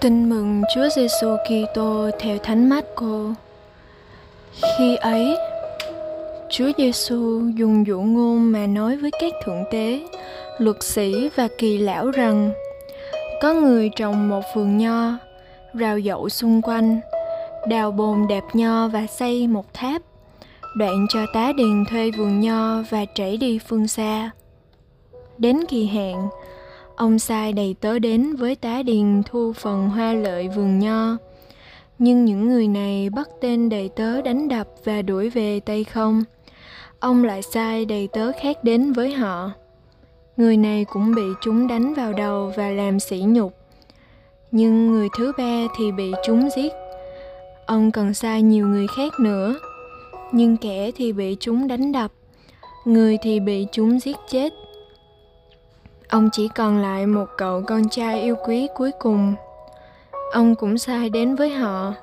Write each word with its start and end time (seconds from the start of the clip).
Tin 0.00 0.28
mừng 0.28 0.62
Chúa 0.74 0.88
Giêsu 0.96 1.36
Kitô 1.44 2.10
theo 2.18 2.38
Thánh 2.38 2.68
Marco. 2.68 3.34
Khi 4.78 4.96
ấy, 4.96 5.36
Chúa 6.50 6.70
Giêsu 6.78 7.40
dùng 7.54 7.86
dụ 7.86 8.00
ngôn 8.00 8.52
mà 8.52 8.66
nói 8.66 8.96
với 8.96 9.10
các 9.20 9.32
thượng 9.44 9.64
tế, 9.70 10.00
luật 10.58 10.76
sĩ 10.82 11.30
và 11.36 11.48
kỳ 11.58 11.78
lão 11.78 12.10
rằng 12.10 12.52
có 13.42 13.52
người 13.52 13.90
trồng 13.96 14.28
một 14.28 14.42
vườn 14.54 14.78
nho, 14.78 15.12
rào 15.74 15.98
dậu 15.98 16.28
xung 16.28 16.62
quanh, 16.62 17.00
đào 17.68 17.92
bồn 17.92 18.26
đẹp 18.28 18.44
nho 18.52 18.88
và 18.88 19.06
xây 19.06 19.46
một 19.46 19.74
tháp, 19.74 20.02
đoạn 20.76 21.06
cho 21.08 21.20
tá 21.34 21.52
điền 21.56 21.84
thuê 21.90 22.10
vườn 22.10 22.40
nho 22.40 22.82
và 22.90 23.04
trảy 23.14 23.36
đi 23.36 23.58
phương 23.58 23.88
xa. 23.88 24.30
Đến 25.38 25.64
kỳ 25.68 25.86
hạn, 25.86 26.28
ông 26.96 27.18
sai 27.18 27.52
đầy 27.52 27.76
tớ 27.80 27.98
đến 27.98 28.36
với 28.36 28.54
tá 28.54 28.82
điền 28.82 29.22
thu 29.26 29.52
phần 29.52 29.88
hoa 29.88 30.12
lợi 30.12 30.48
vườn 30.48 30.78
nho. 30.78 31.16
Nhưng 31.98 32.24
những 32.24 32.48
người 32.48 32.68
này 32.68 33.10
bắt 33.10 33.28
tên 33.40 33.68
đầy 33.68 33.88
tớ 33.88 34.22
đánh 34.22 34.48
đập 34.48 34.68
và 34.84 35.02
đuổi 35.02 35.30
về 35.30 35.60
tay 35.60 35.84
không. 35.84 36.24
Ông 37.00 37.24
lại 37.24 37.42
sai 37.42 37.84
đầy 37.84 38.08
tớ 38.12 38.32
khác 38.42 38.64
đến 38.64 38.92
với 38.92 39.12
họ. 39.12 39.50
Người 40.36 40.56
này 40.56 40.84
cũng 40.84 41.14
bị 41.14 41.22
chúng 41.42 41.68
đánh 41.68 41.94
vào 41.94 42.12
đầu 42.12 42.52
và 42.56 42.70
làm 42.70 43.00
sỉ 43.00 43.18
nhục. 43.26 43.52
Nhưng 44.50 44.92
người 44.92 45.08
thứ 45.18 45.32
ba 45.38 45.62
thì 45.78 45.92
bị 45.92 46.12
chúng 46.26 46.48
giết. 46.56 46.72
Ông 47.66 47.92
còn 47.92 48.14
sai 48.14 48.42
nhiều 48.42 48.68
người 48.68 48.86
khác 48.96 49.12
nữa. 49.20 49.54
Nhưng 50.32 50.56
kẻ 50.56 50.90
thì 50.96 51.12
bị 51.12 51.36
chúng 51.40 51.68
đánh 51.68 51.92
đập, 51.92 52.12
người 52.84 53.18
thì 53.22 53.40
bị 53.40 53.66
chúng 53.72 54.00
giết 54.00 54.16
chết 54.30 54.52
ông 56.08 56.28
chỉ 56.32 56.48
còn 56.48 56.78
lại 56.78 57.06
một 57.06 57.26
cậu 57.36 57.62
con 57.62 57.88
trai 57.88 58.22
yêu 58.22 58.36
quý 58.46 58.68
cuối 58.74 58.90
cùng. 58.98 59.34
Ông 60.32 60.54
cũng 60.54 60.78
sai 60.78 61.10
đến 61.10 61.34
với 61.34 61.50
họ, 61.50 61.94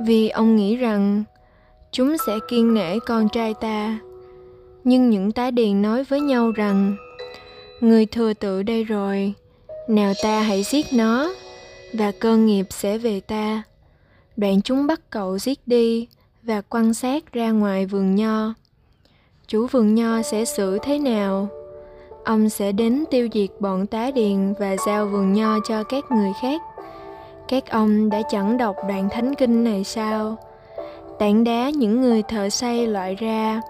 vì 0.00 0.28
ông 0.28 0.56
nghĩ 0.56 0.76
rằng 0.76 1.24
chúng 1.92 2.16
sẽ 2.26 2.32
kiên 2.48 2.74
nể 2.74 2.98
con 2.98 3.28
trai 3.28 3.54
ta. 3.54 3.98
Nhưng 4.84 5.10
những 5.10 5.32
tá 5.32 5.50
điền 5.50 5.82
nói 5.82 6.04
với 6.04 6.20
nhau 6.20 6.52
rằng, 6.52 6.96
người 7.80 8.06
thừa 8.06 8.32
tự 8.34 8.62
đây 8.62 8.84
rồi, 8.84 9.34
nào 9.88 10.12
ta 10.22 10.40
hãy 10.40 10.62
giết 10.62 10.86
nó, 10.92 11.32
và 11.92 12.12
cơ 12.20 12.36
nghiệp 12.36 12.66
sẽ 12.70 12.98
về 12.98 13.20
ta. 13.20 13.62
Đoạn 14.36 14.62
chúng 14.62 14.86
bắt 14.86 15.00
cậu 15.10 15.38
giết 15.38 15.58
đi 15.66 16.08
và 16.42 16.60
quan 16.60 16.94
sát 16.94 17.32
ra 17.32 17.50
ngoài 17.50 17.86
vườn 17.86 18.14
nho. 18.14 18.54
Chủ 19.46 19.66
vườn 19.66 19.94
nho 19.94 20.22
sẽ 20.22 20.44
xử 20.44 20.78
thế 20.82 20.98
nào? 20.98 21.48
Ông 22.24 22.48
sẽ 22.48 22.72
đến 22.72 23.04
tiêu 23.10 23.28
diệt 23.32 23.50
bọn 23.60 23.86
tá 23.86 24.10
điền 24.14 24.54
và 24.58 24.76
giao 24.86 25.06
vườn 25.06 25.32
nho 25.32 25.58
cho 25.68 25.82
các 25.84 26.04
người 26.10 26.32
khác. 26.42 26.60
Các 27.48 27.70
ông 27.70 28.10
đã 28.10 28.22
chẳng 28.30 28.56
đọc 28.56 28.76
đoạn 28.88 29.08
thánh 29.08 29.34
kinh 29.34 29.64
này 29.64 29.84
sao? 29.84 30.36
Tảng 31.18 31.44
đá 31.44 31.70
những 31.70 32.00
người 32.00 32.22
thợ 32.22 32.48
xây 32.48 32.86
loại 32.86 33.14
ra 33.14 33.60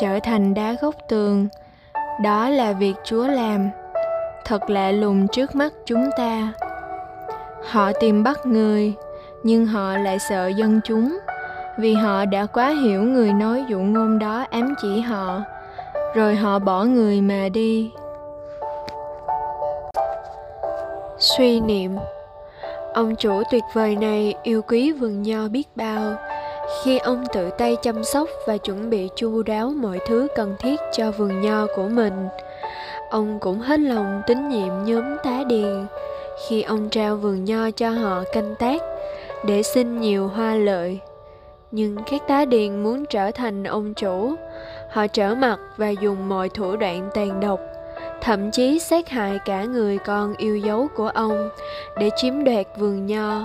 trở 0.00 0.18
thành 0.20 0.54
đá 0.54 0.76
gốc 0.82 0.94
tường. 1.08 1.48
Đó 2.22 2.48
là 2.48 2.72
việc 2.72 2.94
chúa 3.04 3.26
làm. 3.26 3.68
Thật 4.44 4.70
lạ 4.70 4.90
lùng 4.90 5.26
trước 5.32 5.54
mắt 5.54 5.72
chúng 5.86 6.10
ta. 6.16 6.52
Họ 7.70 7.92
tìm 8.00 8.22
bắt 8.22 8.46
người, 8.46 8.94
nhưng 9.42 9.66
họ 9.66 9.96
lại 9.96 10.18
sợ 10.18 10.46
dân 10.46 10.80
chúng, 10.84 11.18
vì 11.78 11.94
họ 11.94 12.24
đã 12.24 12.46
quá 12.46 12.68
hiểu 12.68 13.02
người 13.02 13.32
nói 13.32 13.64
dụ 13.68 13.78
ngôn 13.78 14.18
đó 14.18 14.46
ám 14.50 14.74
chỉ 14.82 15.00
họ 15.00 15.40
rồi 16.16 16.34
họ 16.34 16.58
bỏ 16.58 16.84
người 16.84 17.20
mà 17.20 17.48
đi. 17.48 17.90
Suy 21.18 21.60
niệm. 21.60 21.96
Ông 22.94 23.16
chủ 23.16 23.42
tuyệt 23.50 23.62
vời 23.74 23.96
này 23.96 24.34
yêu 24.42 24.62
quý 24.62 24.92
vườn 24.92 25.22
nho 25.22 25.48
biết 25.48 25.68
bao. 25.74 26.14
Khi 26.84 26.98
ông 26.98 27.24
tự 27.32 27.50
tay 27.58 27.76
chăm 27.82 28.04
sóc 28.04 28.28
và 28.46 28.56
chuẩn 28.56 28.90
bị 28.90 29.08
chu 29.16 29.42
đáo 29.42 29.72
mọi 29.76 29.98
thứ 30.06 30.26
cần 30.36 30.54
thiết 30.58 30.80
cho 30.92 31.10
vườn 31.10 31.40
nho 31.40 31.66
của 31.76 31.88
mình, 31.88 32.28
ông 33.10 33.38
cũng 33.40 33.58
hết 33.58 33.80
lòng 33.80 34.22
tín 34.26 34.48
nhiệm 34.48 34.84
nhóm 34.84 35.16
tá 35.24 35.44
điền. 35.46 35.86
Khi 36.48 36.62
ông 36.62 36.88
trao 36.88 37.16
vườn 37.16 37.44
nho 37.44 37.70
cho 37.70 37.90
họ 37.90 38.22
canh 38.32 38.54
tác 38.58 38.82
để 39.44 39.62
xin 39.62 40.00
nhiều 40.00 40.28
hoa 40.28 40.54
lợi, 40.54 40.98
nhưng 41.70 41.96
các 42.10 42.22
tá 42.28 42.44
điền 42.44 42.82
muốn 42.82 43.04
trở 43.06 43.30
thành 43.30 43.64
ông 43.64 43.94
chủ 43.94 44.34
họ 44.96 45.06
trở 45.06 45.34
mặt 45.34 45.58
và 45.76 45.88
dùng 45.88 46.28
mọi 46.28 46.48
thủ 46.48 46.76
đoạn 46.76 47.10
tàn 47.14 47.40
độc, 47.40 47.60
thậm 48.20 48.50
chí 48.50 48.78
sát 48.78 49.08
hại 49.08 49.38
cả 49.44 49.64
người 49.64 49.98
con 49.98 50.34
yêu 50.36 50.56
dấu 50.56 50.88
của 50.94 51.08
ông 51.08 51.50
để 51.98 52.10
chiếm 52.16 52.44
đoạt 52.44 52.66
vườn 52.78 53.06
nho. 53.06 53.42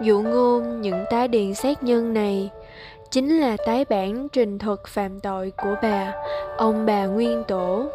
Dụ 0.00 0.22
ngôn 0.22 0.80
những 0.80 1.04
tá 1.10 1.26
điền 1.26 1.54
sát 1.54 1.82
nhân 1.82 2.14
này 2.14 2.50
chính 3.10 3.38
là 3.38 3.56
tái 3.66 3.84
bản 3.84 4.28
trình 4.28 4.58
thuật 4.58 4.78
phạm 4.86 5.20
tội 5.20 5.52
của 5.62 5.74
bà, 5.82 6.12
ông 6.56 6.86
bà 6.86 7.06
nguyên 7.06 7.44
tổ. 7.48 7.86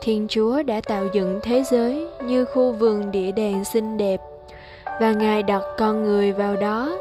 Thiên 0.00 0.26
chúa 0.28 0.62
đã 0.62 0.80
tạo 0.80 1.04
dựng 1.12 1.40
thế 1.42 1.62
giới 1.70 2.08
như 2.24 2.44
khu 2.44 2.72
vườn 2.72 3.10
địa 3.10 3.32
đàng 3.32 3.64
xinh 3.64 3.96
đẹp, 3.96 4.20
và 5.00 5.12
ngài 5.12 5.42
đặt 5.42 5.62
con 5.78 6.04
người 6.04 6.32
vào 6.32 6.56
đó 6.56 6.98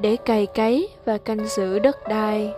để 0.00 0.16
cày 0.16 0.46
cấy 0.46 0.88
và 1.04 1.18
canh 1.18 1.48
giữ 1.48 1.78
đất 1.78 2.08
đai 2.08 2.52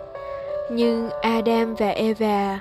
nhưng 0.71 1.09
adam 1.21 1.75
và 1.75 1.89
eva 1.89 2.59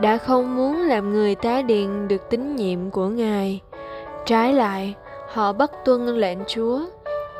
đã 0.00 0.18
không 0.18 0.56
muốn 0.56 0.76
làm 0.76 1.12
người 1.12 1.34
tá 1.34 1.62
điền 1.62 2.08
được 2.08 2.30
tín 2.30 2.56
nhiệm 2.56 2.90
của 2.90 3.08
ngài. 3.08 3.60
Trái 4.26 4.52
lại, 4.52 4.94
họ 5.28 5.52
bất 5.52 5.72
tuân 5.84 6.06
lệnh 6.06 6.38
chúa 6.46 6.80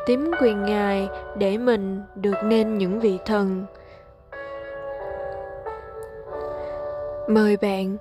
tím 0.07 0.31
quyền 0.41 0.65
ngài 0.65 1.09
để 1.39 1.59
mình 1.59 2.01
được 2.15 2.37
nên 2.45 2.79
những 2.79 3.01
vị 3.01 3.19
thần. 3.27 3.65
Mời 7.29 7.57
bạn, 7.57 7.97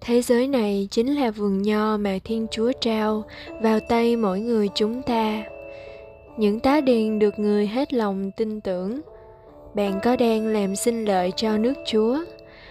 thế 0.00 0.22
giới 0.22 0.48
này 0.48 0.88
chính 0.90 1.14
là 1.20 1.30
vườn 1.30 1.62
nho 1.62 1.96
mà 1.96 2.18
thiên 2.24 2.46
chúa 2.50 2.72
trao 2.80 3.24
vào 3.62 3.80
tay 3.80 4.16
mỗi 4.16 4.40
người 4.40 4.68
chúng 4.74 5.02
ta. 5.02 5.42
Những 6.36 6.60
tá 6.60 6.80
điền 6.80 7.18
được 7.18 7.38
người 7.38 7.66
hết 7.66 7.92
lòng 7.92 8.30
tin 8.36 8.60
tưởng 8.60 9.00
bạn 9.74 10.00
có 10.02 10.16
đang 10.16 10.46
làm 10.46 10.76
sinh 10.76 11.04
lợi 11.04 11.32
cho 11.36 11.58
nước 11.58 11.74
chúa? 11.86 12.18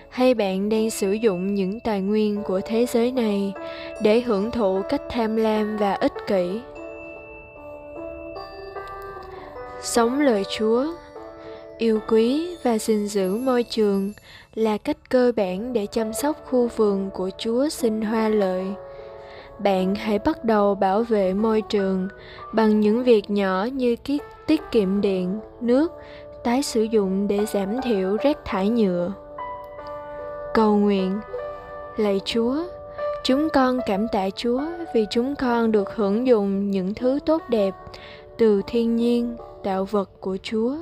Hay 0.10 0.34
bạn 0.34 0.70
đang 0.70 0.90
sử 0.90 1.12
dụng 1.12 1.56
những 1.56 1.80
tài 1.80 2.02
nguyên 2.02 2.44
của 2.44 2.62
thế 2.66 2.86
giới 2.86 3.12
này 3.12 3.54
để 4.02 4.22
hưởng 4.22 4.52
thụ 4.52 4.82
cách 4.90 5.02
tham 5.10 5.36
lam 5.36 5.78
và 5.78 5.94
ích 5.94 6.14
kỷ? 6.28 6.62
Sống 9.82 10.20
lời 10.20 10.44
chúa, 10.58 10.86
yêu 11.78 12.00
quý 12.08 12.56
và 12.64 12.78
gìn 12.78 13.08
giữ 13.08 13.36
môi 13.36 13.64
trường 13.64 14.14
là 14.56 14.78
cách 14.78 14.98
cơ 15.10 15.32
bản 15.36 15.74
để 15.74 15.86
chăm 15.86 16.14
sóc 16.14 16.46
khu 16.46 16.68
vườn 16.68 17.10
của 17.14 17.30
chúa 17.38 17.70
sinh 17.70 18.02
hoa 18.02 18.30
lợi. 18.30 18.66
Bạn 19.60 19.96
hãy 19.96 20.20
bắt 20.20 20.44
đầu 20.44 20.76
bảo 20.76 21.04
vệ 21.04 21.34
môi 21.34 21.62
trường 21.62 22.08
bằng 22.54 22.80
những 22.80 23.04
việc 23.04 23.30
nhỏ 23.30 23.68
như 23.74 23.96
tiết 24.48 24.62
kiệm 24.72 25.02
điện, 25.02 25.40
nước 25.62 25.92
tái 26.44 26.64
sử 26.64 26.84
dụng 26.84 27.28
để 27.28 27.46
giảm 27.46 27.82
thiểu 27.82 28.18
rác 28.24 28.38
thải 28.46 28.70
nhựa. 28.70 29.14
Cầu 30.54 30.78
nguyện, 30.78 31.20
lạy 31.98 32.22
chúa, 32.26 32.56
chúng 33.24 33.50
con 33.54 33.80
cảm 33.86 34.08
tạ 34.08 34.30
chúa 34.36 34.62
vì 34.94 35.06
chúng 35.10 35.36
con 35.36 35.72
được 35.72 35.96
hưởng 35.96 36.28
dụng 36.28 36.72
những 36.72 36.94
thứ 36.94 37.20
tốt 37.26 37.42
đẹp 37.50 37.74
từ 38.38 38.62
thiên 38.68 38.96
nhiên 38.96 39.38
tạo 39.64 39.86
vật 39.86 40.10
của 40.20 40.38
chúa. 40.44 40.76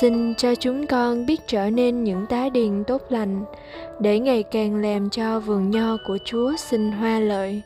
Xin 0.00 0.34
cho 0.34 0.54
chúng 0.54 0.86
con 0.86 1.26
biết 1.26 1.40
trở 1.46 1.70
nên 1.70 2.04
những 2.04 2.26
tá 2.26 2.48
điền 2.48 2.84
tốt 2.84 3.02
lành 3.08 3.44
để 4.00 4.18
ngày 4.18 4.42
càng 4.42 4.82
làm 4.82 5.10
cho 5.10 5.40
vườn 5.40 5.70
nho 5.70 5.96
của 6.06 6.18
chúa 6.24 6.52
sinh 6.56 6.92
hoa 6.92 7.18
lợi. 7.18 7.62